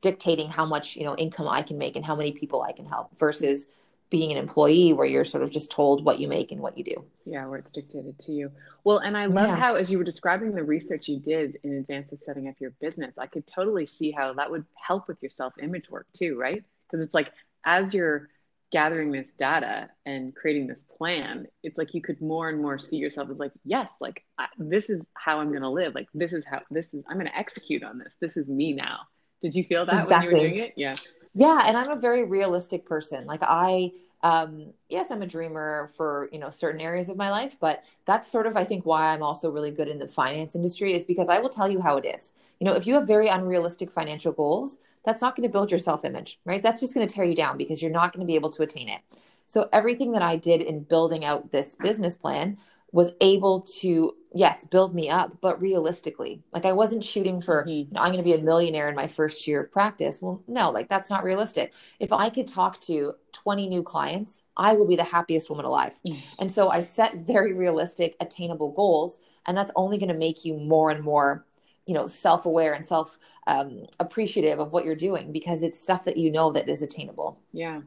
[0.00, 2.86] dictating how much you know income I can make and how many people I can
[2.86, 3.66] help versus
[4.10, 6.82] being an employee where you're sort of just told what you make and what you
[6.82, 7.04] do.
[7.24, 8.50] Yeah, where it's dictated to you.
[8.82, 9.56] Well, and I love yeah.
[9.56, 12.72] how as you were describing the research you did in advance of setting up your
[12.80, 16.64] business, I could totally see how that would help with your self-image work too, right?
[16.90, 17.30] Because it's like
[17.64, 18.28] as you're
[18.74, 22.96] gathering this data and creating this plan it's like you could more and more see
[22.96, 25.94] yourself as like yes like I, this is how i'm going to live.
[25.94, 28.16] Like this is how this is i'm going to execute on this.
[28.20, 29.02] This is me now.
[29.42, 30.32] Did you feel that exactly.
[30.32, 30.74] when you were doing it?
[30.76, 30.96] Yeah.
[31.36, 33.26] Yeah and i'm a very realistic person.
[33.26, 33.92] Like i
[34.24, 38.32] um, yes, I'm a dreamer for you know certain areas of my life, but that's
[38.32, 41.28] sort of I think why I'm also really good in the finance industry is because
[41.28, 42.32] I will tell you how it is.
[42.58, 45.78] You know, if you have very unrealistic financial goals, that's not going to build your
[45.78, 46.62] self image, right?
[46.62, 48.62] That's just going to tear you down because you're not going to be able to
[48.62, 49.00] attain it.
[49.46, 52.56] So everything that I did in building out this business plan
[52.94, 57.70] was able to yes build me up but realistically like i wasn't shooting for mm-hmm.
[57.70, 60.40] you know, i'm going to be a millionaire in my first year of practice well
[60.46, 64.86] no like that's not realistic if i could talk to 20 new clients i will
[64.86, 66.18] be the happiest woman alive mm-hmm.
[66.38, 70.56] and so i set very realistic attainable goals and that's only going to make you
[70.56, 71.44] more and more
[71.86, 76.16] you know self-aware and self um, appreciative of what you're doing because it's stuff that
[76.16, 77.80] you know that is attainable yeah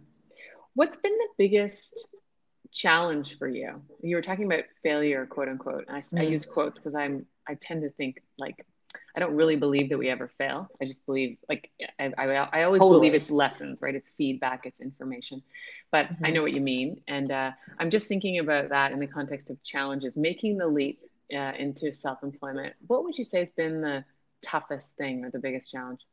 [0.76, 2.10] what's been the biggest
[2.72, 3.82] challenge for you?
[4.02, 5.86] You were talking about failure, quote unquote.
[5.90, 6.20] I, mm.
[6.20, 8.66] I use quotes because I'm I tend to think like
[9.16, 10.70] I don't really believe that we ever fail.
[10.82, 13.10] I just believe like I I, I always totally.
[13.10, 13.96] believe it's lessons, right?
[13.96, 15.42] It's feedback, it's information.
[15.92, 16.26] But mm-hmm.
[16.26, 19.50] I know what you mean, and uh, I'm just thinking about that in the context
[19.50, 21.02] of challenges, making the leap
[21.34, 22.74] uh, into self-employment.
[22.88, 24.04] What would you say has been the
[24.42, 26.06] toughest thing or the biggest challenge?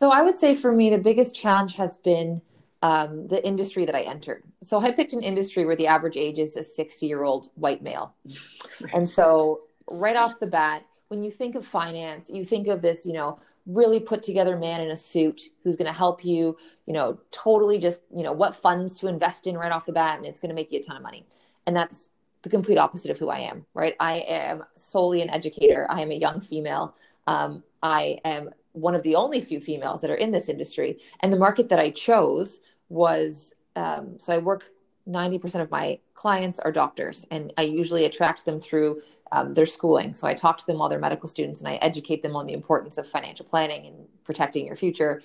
[0.00, 2.42] So I would say for me, the biggest challenge has been
[2.82, 4.42] um, the industry that I entered.
[4.62, 7.82] So I picked an industry where the average age is a 60 year old white
[7.82, 8.14] male.
[8.92, 13.06] And so, right off the bat, when you think of finance, you think of this,
[13.06, 16.92] you know, really put together man in a suit who's going to help you, you
[16.92, 20.26] know, totally just, you know, what funds to invest in right off the bat, and
[20.26, 21.24] it's going to make you a ton of money.
[21.66, 22.10] And that's
[22.42, 23.94] the complete opposite of who I am, right?
[24.00, 25.86] I am solely an educator.
[25.88, 26.94] I am a young female.
[27.26, 30.98] Um, I am one of the only few females that are in this industry.
[31.20, 34.70] And the market that I chose was um, so I work
[35.08, 39.02] 90% of my clients are doctors, and I usually attract them through
[39.32, 40.14] um, their schooling.
[40.14, 42.52] So I talk to them while they're medical students and I educate them on the
[42.52, 45.22] importance of financial planning and protecting your future.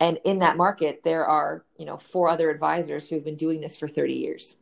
[0.00, 3.76] And in that market, there are, you know, four other advisors who've been doing this
[3.76, 4.56] for 30 years.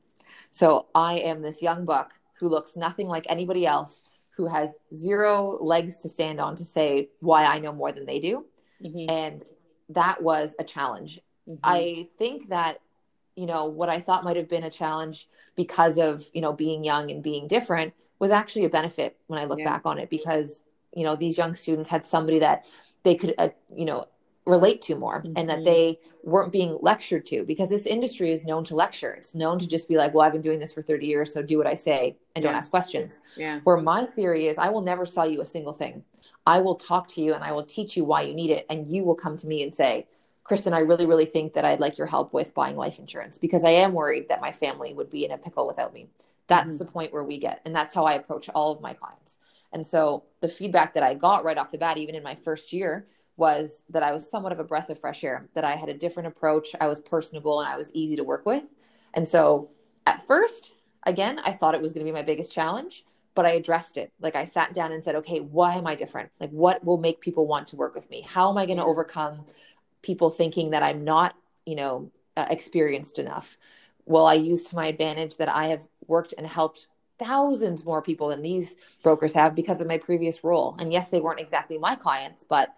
[0.57, 5.59] So I am this young buck who looks nothing like anybody else, who has zero
[5.61, 8.47] legs to stand on to say why I know more than they do.
[8.83, 9.11] Mm-hmm.
[9.11, 9.45] And
[9.90, 11.21] that was a challenge.
[11.47, 11.59] Mm-hmm.
[11.62, 12.81] I think that
[13.35, 16.83] you know what i thought might have been a challenge because of you know being
[16.83, 19.66] young and being different was actually a benefit when i look yeah.
[19.66, 20.62] back on it because
[20.95, 22.64] you know these young students had somebody that
[23.03, 24.07] they could uh, you know
[24.47, 25.33] relate to more mm-hmm.
[25.37, 25.65] and that mm-hmm.
[25.65, 29.67] they weren't being lectured to because this industry is known to lecture it's known to
[29.67, 31.75] just be like well i've been doing this for 30 years so do what i
[31.75, 35.41] say and don't ask questions yeah where my theory is i will never sell you
[35.41, 36.03] a single thing
[36.47, 38.89] i will talk to you and i will teach you why you need it and
[38.89, 40.07] you will come to me and say
[40.47, 43.65] Kristen, I really, really think that I'd like your help with buying life insurance because
[43.65, 46.07] I am worried that my family would be in a pickle without me.
[46.47, 46.79] That's mm-hmm.
[46.79, 47.63] the point where we get.
[47.65, 49.39] And that's how I approach all of my clients.
[49.73, 52.73] And so the feedback that I got right off the bat, even in my first
[52.73, 55.88] year, was that I was somewhat of a breath of fresh air, that I had
[55.88, 56.75] a different approach.
[56.81, 58.64] I was personable and I was easy to work with.
[59.14, 59.70] And so
[60.07, 60.72] at first,
[61.05, 64.12] again, I thought it was going to be my biggest challenge, but I addressed it.
[64.20, 66.31] Like I sat down and said, okay, why am I different?
[66.40, 68.22] Like what will make people want to work with me?
[68.22, 69.44] How am I going to overcome
[70.03, 71.35] people thinking that I'm not,
[71.66, 73.57] you know, uh, experienced enough.
[74.05, 76.87] Well, I used to my advantage that I have worked and helped
[77.18, 80.77] thousands more people than these brokers have because of my previous role.
[80.79, 82.75] And yes, they weren't exactly my clients, but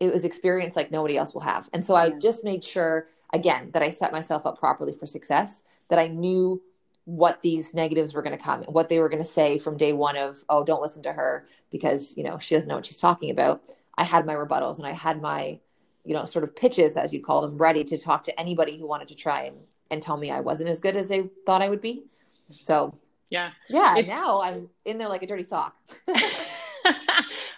[0.00, 1.68] it was experience like nobody else will have.
[1.72, 5.62] And so I just made sure again that I set myself up properly for success,
[5.88, 6.60] that I knew
[7.04, 9.92] what these negatives were going to come, what they were going to say from day
[9.92, 13.00] one of, oh, don't listen to her because, you know, she doesn't know what she's
[13.00, 13.62] talking about.
[13.96, 15.60] I had my rebuttals and I had my
[16.04, 18.86] you know, sort of pitches, as you'd call them, ready to talk to anybody who
[18.86, 19.56] wanted to try and,
[19.90, 22.04] and tell me I wasn't as good as they thought I would be.
[22.48, 23.50] So, yeah.
[23.68, 23.96] Yeah.
[23.96, 24.08] It's...
[24.08, 25.76] Now I'm in there like a dirty sock.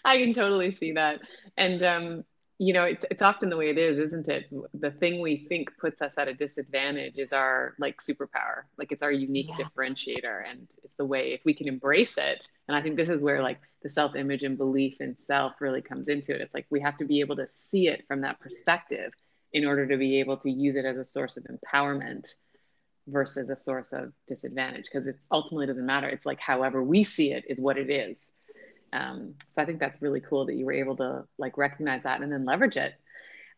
[0.05, 1.21] I can totally see that.
[1.57, 2.25] And, um,
[2.63, 4.45] you know, it's, it's often the way it is, isn't it?
[4.73, 8.63] The thing we think puts us at a disadvantage is our like superpower.
[8.79, 9.65] Like it's our unique yeah.
[9.65, 10.49] differentiator.
[10.49, 12.47] And it's the way, if we can embrace it.
[12.69, 15.83] And I think this is where like the self image and belief in self really
[15.83, 16.41] comes into it.
[16.41, 19.13] It's like we have to be able to see it from that perspective
[19.53, 22.29] in order to be able to use it as a source of empowerment
[23.09, 26.09] versus a source of disadvantage because it ultimately doesn't matter.
[26.09, 28.31] It's like however we see it is what it is.
[28.93, 32.21] Um, so I think that's really cool that you were able to like recognize that
[32.21, 32.95] and then leverage it.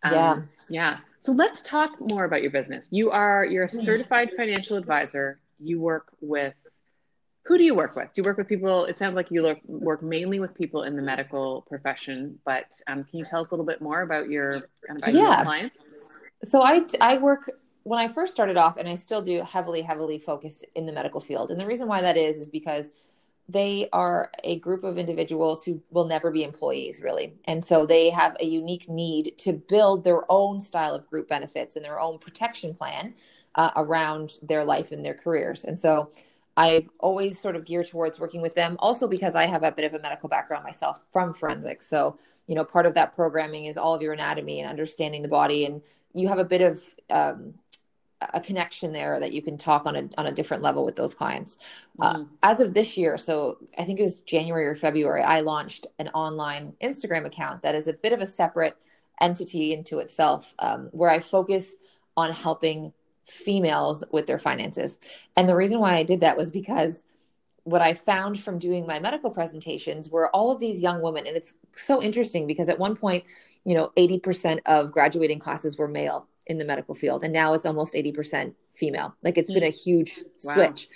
[0.03, 0.42] Um, yeah.
[0.68, 0.99] Yeah.
[1.20, 2.88] So let's talk more about your business.
[2.90, 5.40] You are you're a certified financial advisor.
[5.59, 6.55] You work with
[7.44, 8.09] who do you work with?
[8.14, 8.87] Do you work with people?
[8.87, 13.05] It sounds like you look, work mainly with people in the medical profession, but um,
[13.05, 15.44] can you tell us a little bit more about your kind of yeah.
[15.44, 15.83] clients?
[16.42, 17.51] So I, I work
[17.83, 21.20] when I first started off, and I still do heavily, heavily focus in the medical
[21.20, 21.51] field.
[21.51, 22.90] And the reason why that is, is because
[23.48, 27.35] they are a group of individuals who will never be employees, really.
[27.44, 31.76] And so they have a unique need to build their own style of group benefits
[31.76, 33.14] and their own protection plan
[33.54, 35.64] uh, around their life and their careers.
[35.64, 36.11] And so
[36.57, 39.85] I've always sort of geared towards working with them, also because I have a bit
[39.85, 41.87] of a medical background myself from forensics.
[41.87, 45.28] So, you know, part of that programming is all of your anatomy and understanding the
[45.28, 47.54] body, and you have a bit of um,
[48.32, 51.14] a connection there that you can talk on a on a different level with those
[51.14, 51.58] clients.
[52.00, 52.22] Uh, mm-hmm.
[52.22, 55.87] Uh, as of this year, so I think it was January or February, I launched
[55.98, 58.76] an online Instagram account that is a bit of a separate
[59.20, 61.74] entity into itself, um, where I focus
[62.16, 62.92] on helping
[63.26, 64.98] females with their finances.
[65.37, 67.04] And the reason why I did that was because
[67.64, 71.26] what I found from doing my medical presentations were all of these young women.
[71.26, 73.24] And it's so interesting because at one point,
[73.64, 77.24] you know, 80% of graduating classes were male in the medical field.
[77.24, 79.14] And now it's almost 80% female.
[79.22, 80.54] Like it's been a huge wow.
[80.54, 80.88] switch.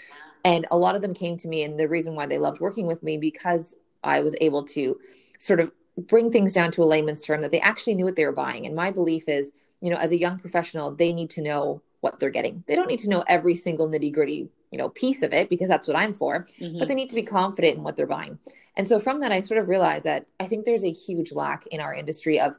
[0.44, 1.62] And a lot of them came to me.
[1.62, 4.98] And the reason why they loved working with me because I was able to
[5.38, 8.24] sort of bring things down to a layman's term that they actually knew what they
[8.24, 8.66] were buying.
[8.66, 12.20] And my belief is, you know, as a young professional, they need to know what
[12.20, 12.62] they're getting.
[12.66, 15.68] They don't need to know every single nitty gritty, you know, piece of it because
[15.68, 16.78] that's what I'm for, mm-hmm.
[16.78, 18.38] but they need to be confident in what they're buying.
[18.76, 21.66] And so from that, I sort of realized that I think there's a huge lack
[21.68, 22.56] in our industry of,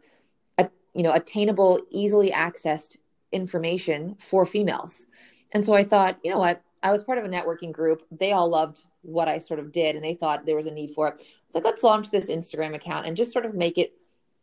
[0.94, 2.98] you know, attainable, easily accessed
[3.32, 5.06] information for females.
[5.52, 6.62] And so I thought, you know what?
[6.82, 8.04] I was part of a networking group.
[8.12, 10.92] They all loved what I sort of did and they thought there was a need
[10.92, 11.26] for it.
[11.46, 13.94] It's like, let's launch this Instagram account and just sort of make it,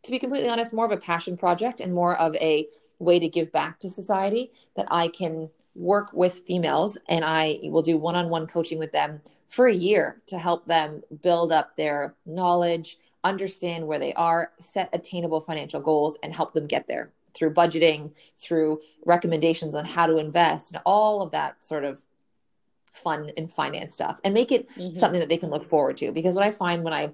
[0.03, 2.67] to be completely honest, more of a passion project and more of a
[2.99, 7.81] way to give back to society that I can work with females and I will
[7.81, 11.77] do one on one coaching with them for a year to help them build up
[11.77, 17.11] their knowledge, understand where they are, set attainable financial goals, and help them get there
[17.33, 22.01] through budgeting, through recommendations on how to invest, and all of that sort of
[22.93, 24.95] fun and finance stuff and make it Mhm.
[24.95, 26.11] something that they can look forward to.
[26.11, 27.11] Because what I find when I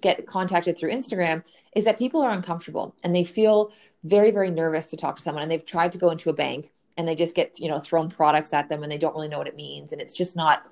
[0.00, 3.70] get contacted through Instagram is that people are uncomfortable and they feel
[4.02, 6.72] very, very nervous to talk to someone and they've tried to go into a bank
[6.96, 9.38] and they just get, you know, thrown products at them and they don't really know
[9.38, 9.92] what it means.
[9.92, 10.66] And it's just not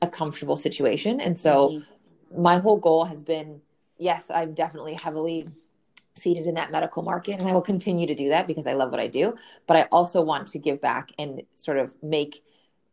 [0.00, 1.20] a comfortable situation.
[1.20, 1.84] And so Mhm.
[2.38, 3.60] my whole goal has been
[3.98, 5.48] yes, I'm definitely heavily
[6.14, 8.90] seated in that medical market and I will continue to do that because I love
[8.90, 9.34] what I do.
[9.66, 12.44] But I also want to give back and sort of make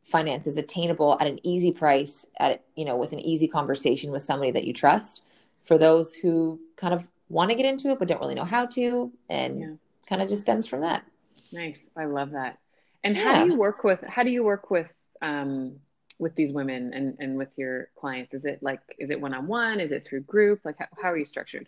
[0.03, 4.49] finances attainable at an easy price at you know with an easy conversation with somebody
[4.49, 5.21] that you trust
[5.63, 8.65] for those who kind of want to get into it but don't really know how
[8.65, 9.67] to and Yeah.
[10.07, 11.05] kind of just stems from that
[11.51, 11.89] Nice.
[11.97, 12.57] I love that.
[13.03, 14.87] And how do you work with how do you work with
[15.21, 15.77] um
[16.21, 18.33] with these women and and with your clients?
[18.33, 19.79] Is it like is it one on one?
[19.81, 20.61] Is it through group?
[20.63, 21.67] Like how, how are you structured?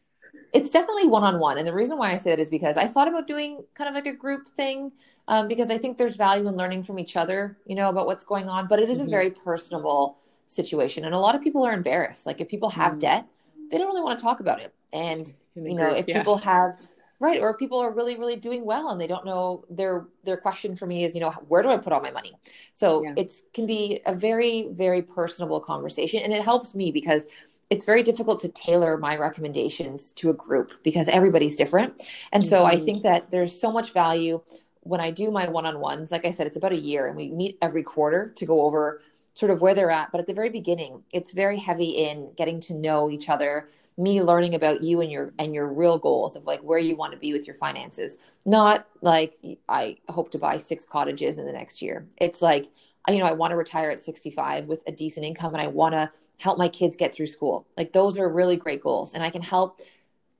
[0.53, 3.27] it's definitely one-on-one and the reason why i say that is because i thought about
[3.27, 4.91] doing kind of like a group thing
[5.27, 8.23] um, because i think there's value in learning from each other you know about what's
[8.23, 9.07] going on but it is Mhm.
[9.07, 12.93] a very personable situation and a lot of people are embarrassed like if people have
[12.93, 12.99] Mhm.
[12.99, 13.25] debt
[13.69, 15.97] they don't really want to talk about it and you know group?
[15.99, 16.19] if Yeah.
[16.19, 16.77] people have
[17.19, 20.37] right or if people are really really doing well and they don't know their their
[20.37, 22.33] question for me is you know where do i put all my money?
[22.73, 23.13] So Yeah.
[23.17, 27.25] it's can be a very very personable conversation and it helps me because
[27.69, 32.03] it's very difficult to tailor my recommendations to a group because everybody's different.
[32.31, 34.41] And so i think that there's so much value
[34.81, 36.11] when i do my one-on-ones.
[36.11, 39.01] Like i said it's about a year and we meet every quarter to go over
[39.33, 42.59] sort of where they're at but at the very beginning it's very heavy in getting
[42.59, 43.67] to know each other
[43.97, 47.13] me learning about you and your and your real goals of like where you want
[47.13, 48.17] to be with your finances.
[48.45, 49.37] Not like
[49.69, 52.07] i hope to buy six cottages in the next year.
[52.17, 52.71] It's like
[53.07, 55.93] you know i want to retire at 65 with a decent income and i want
[55.93, 57.67] to help my kids get through school.
[57.77, 59.81] Like those are really great goals and i can help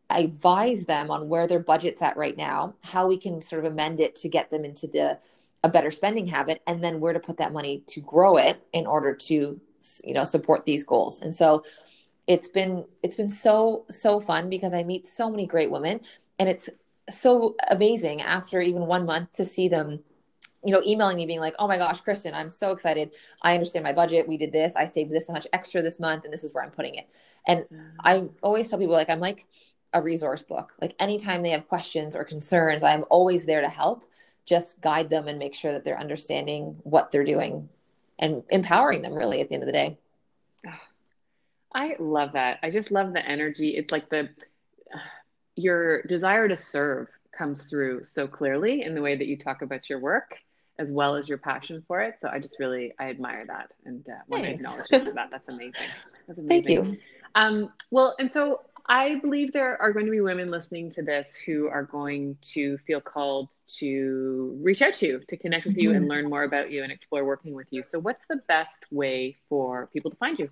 [0.09, 3.99] advise them on where their budget's at right now how we can sort of amend
[3.99, 5.17] it to get them into the
[5.63, 8.85] a better spending habit and then where to put that money to grow it in
[8.85, 9.59] order to
[10.03, 11.19] you know support these goals.
[11.19, 11.63] And so
[12.27, 15.99] it's been it's been so so fun because i meet so many great women
[16.39, 16.69] and it's
[17.09, 19.99] so amazing after even one month to see them
[20.63, 23.11] you know emailing me being like oh my gosh kristen i'm so excited.
[23.41, 24.27] I understand my budget.
[24.27, 24.75] We did this.
[24.75, 27.09] I saved this much extra this month and this is where i'm putting it.
[27.45, 27.91] And mm.
[27.99, 29.45] i always tell people like i'm like
[29.95, 30.73] a resource book.
[30.81, 34.05] Like anytime they have questions or concerns i'm always there to help
[34.45, 37.69] just guide them and make sure that they're understanding what they're doing
[38.19, 39.97] and empowering them really at the end of the day
[41.75, 42.59] I love that.
[42.61, 43.69] I just love the energy.
[43.77, 44.29] It's like the
[45.55, 49.89] your desire to serve comes through so clearly in the way that you talk about
[49.89, 50.37] your work
[50.79, 52.15] as well as your passion for it.
[52.19, 55.29] So I just really I admire that and uh, want to acknowledge you for that.
[55.31, 55.73] That's amazing.
[56.27, 56.63] That's amazing.
[56.63, 56.97] thank you
[57.35, 61.35] Um, well, and so I believe there are going to be women listening to this
[61.35, 65.91] who are going to feel called to reach out to you, to connect with you
[65.91, 66.11] and mm-hmm.
[66.11, 67.81] learn more about you and explore working with you.
[67.83, 70.49] So, what's the best way for people to find you?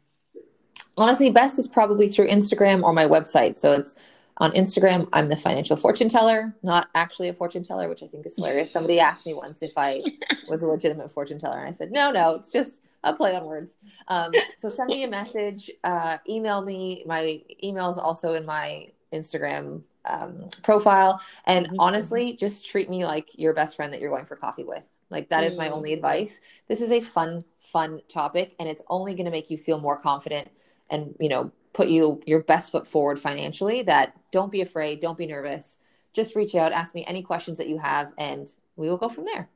[0.97, 3.95] honestly best is probably through instagram or my website so it's
[4.41, 8.25] on instagram i'm the financial fortune teller not actually a fortune teller which i think
[8.25, 8.71] is hilarious.
[8.71, 10.01] Somebody asked me once if i
[10.47, 13.45] was a legitimate fortune teller and i said no no it's just a play on
[13.45, 13.73] words.
[14.09, 17.03] Um, so send me a message uh, email me.
[17.07, 21.19] My email is also in my instagram um, profile.
[21.47, 21.75] And Mhm.
[21.79, 24.87] honestly just treat me like your best friend that you're going for coffee with.
[25.09, 25.73] Like that is my Mm.
[25.77, 26.39] only advice.
[26.67, 29.97] This is a fun fun topic and it's only going to make you feel more
[29.99, 30.49] confident
[30.91, 35.17] and you know put you your best foot forward financially that don't be afraid don't
[35.17, 35.77] be nervous
[36.13, 39.25] just reach out ask me any questions that you have and we will go from
[39.25, 39.49] there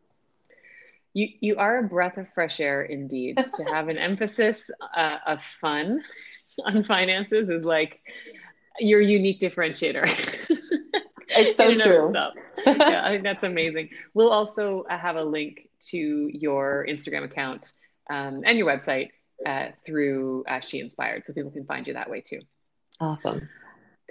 [1.14, 3.38] You you are a breath of fresh air indeed.
[3.38, 6.04] to have an emphasis uh, of fun
[6.66, 8.00] on finances is like
[8.80, 10.06] your unique differentiator.
[11.38, 12.12] It's so In and of true.
[12.66, 13.90] yeah, I think that's amazing.
[14.14, 17.74] We'll also uh, have a link to your Instagram account
[18.10, 19.10] um, and your website
[19.46, 22.40] uh, through uh, She Inspired, so people can find you that way too.
[23.00, 23.48] awesome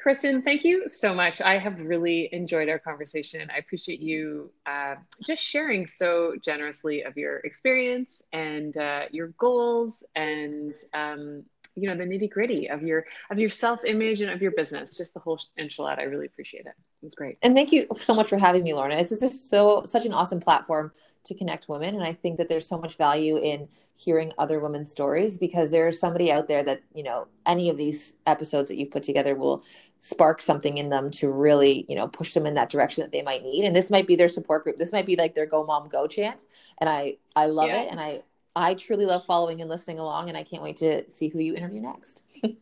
[0.05, 1.41] Kristen, thank you so much.
[1.41, 3.49] I have really enjoyed our conversation.
[3.51, 10.05] I appreciate you uh, just sharing so generously of your experience and uh, your goals
[10.15, 11.43] and um,
[11.75, 14.95] you know the nitty gritty of your of your self image and of your business.
[14.95, 16.01] Just the whole enchilada.
[16.01, 16.75] I really appreciate it.
[16.77, 17.39] It was great.
[17.41, 20.13] and thank you so much for having me lorna This is just so such an
[20.13, 20.93] awesome platform
[21.25, 24.91] to connect women and i think that there's so much value in hearing other women's
[24.91, 28.91] stories because there's somebody out there that you know any of these episodes that you've
[28.91, 29.63] put together will
[30.01, 33.23] spark something in them to really you know push them in that direction that they
[33.23, 35.65] might need and this might be their support group this might be like their go
[35.65, 36.45] mom go chant
[36.79, 37.83] and i i love Yeah.
[37.83, 38.21] it and i
[38.57, 41.55] i truly love following and listening along and i can't wait to see who you
[41.55, 42.21] interview next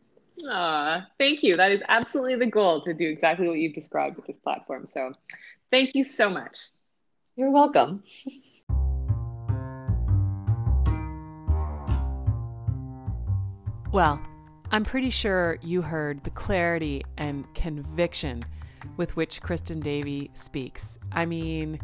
[0.49, 1.55] Aw, thank you.
[1.55, 4.87] That is absolutely the goal to do exactly what you've described with this platform.
[4.87, 5.13] So,
[5.69, 6.57] thank you so much.
[7.35, 8.01] you're welcome
[13.93, 14.19] Well,
[14.71, 18.43] I'm pretty sure you heard the clarity and conviction
[18.97, 20.97] with which Kristen Davy speaks.
[21.11, 21.79] I mean,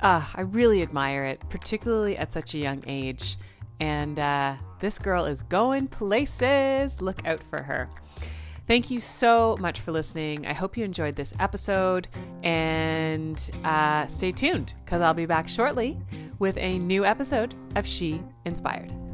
[0.00, 3.38] uh, I really admire it, particularly at such a young age.
[3.80, 7.00] And uh, this girl is going places.
[7.00, 7.88] Look out for her.
[8.66, 10.46] Thank you so much for listening.
[10.46, 12.08] I hope you enjoyed this episode
[12.42, 15.98] and uh, stay tuned because I'll be back shortly
[16.38, 19.05] with a new episode of She Inspired.